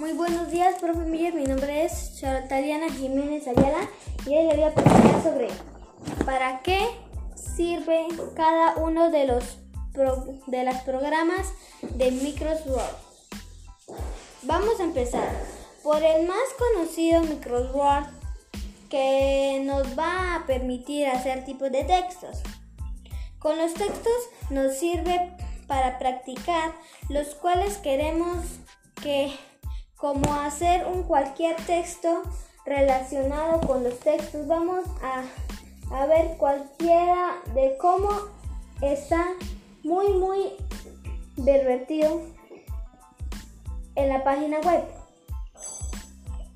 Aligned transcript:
Muy 0.00 0.14
buenos 0.14 0.50
días, 0.50 0.80
profe 0.80 1.00
Miller. 1.00 1.34
Mi 1.34 1.44
nombre 1.44 1.84
es 1.84 2.18
Charotaliana 2.18 2.90
Jiménez 2.90 3.46
Ayala 3.46 3.86
y 4.24 4.30
hoy 4.30 4.46
le 4.46 4.56
voy 4.56 4.64
a 4.64 4.74
presentar 4.74 5.22
sobre 5.22 5.48
para 6.24 6.62
qué 6.62 6.88
sirve 7.34 8.06
cada 8.34 8.76
uno 8.76 9.10
de 9.10 9.26
los 9.26 9.58
de 10.46 10.64
los 10.64 10.76
programas 10.86 11.52
de 11.82 12.12
Microsoft. 12.12 12.94
Vamos 14.44 14.80
a 14.80 14.84
empezar 14.84 15.28
por 15.82 16.02
el 16.02 16.26
más 16.26 16.48
conocido 16.58 17.20
Microsoft 17.20 18.08
que 18.88 19.60
nos 19.66 19.98
va 19.98 20.36
a 20.36 20.46
permitir 20.46 21.08
hacer 21.08 21.44
tipos 21.44 21.70
de 21.70 21.84
textos. 21.84 22.38
Con 23.38 23.58
los 23.58 23.74
textos 23.74 24.30
nos 24.48 24.76
sirve 24.76 25.36
para 25.66 25.98
practicar 25.98 26.72
los 27.10 27.34
cuales 27.34 27.76
queremos 27.76 28.46
que 29.02 29.30
como 30.00 30.34
hacer 30.34 30.86
un 30.86 31.02
cualquier 31.02 31.56
texto 31.56 32.22
relacionado 32.64 33.60
con 33.60 33.84
los 33.84 33.98
textos. 34.00 34.46
Vamos 34.46 34.84
a, 35.02 35.94
a 35.94 36.06
ver 36.06 36.36
cualquiera 36.38 37.34
de 37.54 37.76
cómo 37.78 38.08
está 38.80 39.24
muy 39.82 40.08
muy 40.14 40.52
divertido 41.36 42.22
en 43.94 44.08
la 44.08 44.24
página 44.24 44.58
web. 44.60 44.84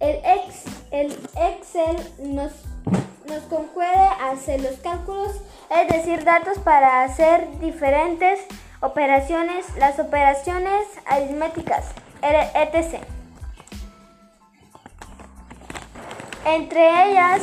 El, 0.00 0.16
ex, 0.16 0.64
el 0.90 1.12
Excel 1.36 1.96
nos, 2.34 2.52
nos 3.26 3.42
concede 3.48 4.08
hacer 4.20 4.60
los 4.60 4.76
cálculos 4.80 5.32
es 5.70 5.88
decir 5.88 6.24
datos 6.24 6.58
para 6.58 7.04
hacer 7.04 7.58
diferentes 7.60 8.40
operaciones 8.80 9.64
las 9.78 9.98
operaciones 9.98 10.86
aritméticas 11.06 11.86
etc 12.22 13.02
Entre 16.44 17.10
ellas 17.10 17.42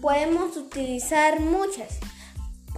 podemos 0.00 0.56
utilizar 0.56 1.40
muchas, 1.40 1.98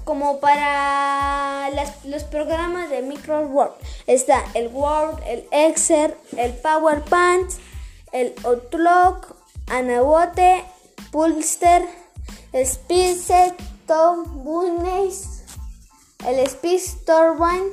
como 0.05 0.41
para 0.41 1.71
los 2.05 2.25
programas 2.25 2.91
de 2.91 3.03
Microsoft. 3.03 3.77
Está 4.07 4.43
el 4.55 4.69
Word, 4.69 5.23
el 5.27 5.47
Excel, 5.51 6.15
el 6.37 6.53
PowerPoint, 6.55 7.51
el 8.13 8.35
Outlook, 8.45 9.37
Anabote, 9.69 10.65
Pulster, 11.11 11.87
Speedset, 12.65 13.55
Tom 13.87 14.45
Bunnies, 14.45 15.45
el 16.27 16.39
Speed 16.41 16.81
Turbine, 17.05 17.71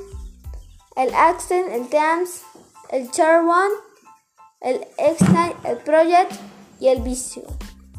el 0.96 1.14
Accent, 1.14 1.68
el 1.70 1.88
Teams, 1.88 2.42
el 2.90 3.08
One, 3.18 3.74
el 4.60 4.86
Extime, 4.98 5.54
el 5.64 5.78
Project 5.78 6.32
y 6.80 6.88
el 6.88 7.00
vicio. 7.00 7.44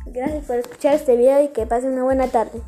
Gracias 0.06 0.46
por 0.46 0.58
escuchar 0.58 0.96
este 0.96 1.16
video 1.16 1.44
y 1.44 1.50
que 1.50 1.66
pasen 1.66 1.94
una 1.94 2.04
buena 2.04 2.28
tarde. 2.28 2.62